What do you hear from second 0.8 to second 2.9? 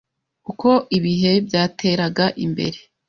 ibihe byateraga imbere